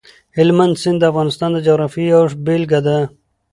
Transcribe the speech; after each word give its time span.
هلمند 0.37 0.75
سیند 0.81 0.97
د 1.01 1.03
افغانستان 1.11 1.49
د 1.53 1.57
جغرافیې 1.67 2.05
یوه 2.13 2.35
بېلګه 2.45 2.79
ده. 2.87 2.97